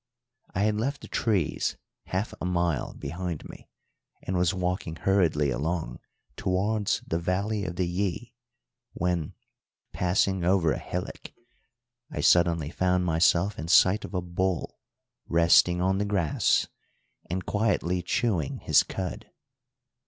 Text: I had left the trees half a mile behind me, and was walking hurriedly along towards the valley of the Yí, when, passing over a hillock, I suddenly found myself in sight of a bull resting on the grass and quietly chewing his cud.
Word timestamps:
I 0.55 0.61
had 0.63 0.77
left 0.79 1.01
the 1.01 1.07
trees 1.07 1.77
half 2.07 2.33
a 2.41 2.45
mile 2.45 2.95
behind 2.95 3.47
me, 3.47 3.69
and 4.23 4.35
was 4.35 4.51
walking 4.51 4.95
hurriedly 4.95 5.51
along 5.51 5.99
towards 6.35 7.03
the 7.05 7.19
valley 7.19 7.65
of 7.65 7.75
the 7.75 7.85
Yí, 7.87 8.31
when, 8.93 9.35
passing 9.93 10.43
over 10.43 10.71
a 10.71 10.79
hillock, 10.79 11.31
I 12.09 12.19
suddenly 12.21 12.71
found 12.71 13.05
myself 13.05 13.59
in 13.59 13.67
sight 13.67 14.03
of 14.03 14.15
a 14.15 14.21
bull 14.23 14.79
resting 15.27 15.81
on 15.83 15.99
the 15.99 16.05
grass 16.05 16.65
and 17.29 17.45
quietly 17.45 18.01
chewing 18.01 18.57
his 18.57 18.81
cud. 18.81 19.29